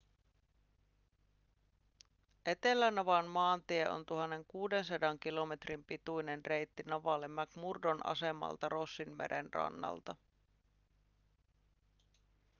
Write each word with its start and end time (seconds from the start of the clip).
etelänavan 2.45 3.25
maantie 3.27 3.89
on 3.89 4.01
1 4.35 4.45
600 4.47 5.17
kilometrin 5.19 5.83
pituinen 5.83 6.45
reitti 6.45 6.83
navalle 6.83 7.27
mcmurdon 7.27 8.05
asemalta 8.05 8.69
rossinmeren 8.69 9.53
rannalta 9.53 10.15